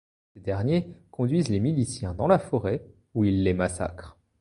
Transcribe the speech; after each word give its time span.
Ces 0.33 0.39
derniers 0.39 0.89
conduisent 1.11 1.49
les 1.49 1.59
miliciens 1.59 2.15
dans 2.15 2.25
la 2.25 2.39
forêt 2.39 2.83
où 3.13 3.23
ils 3.23 3.43
les 3.43 3.53
massacrent. 3.53 4.17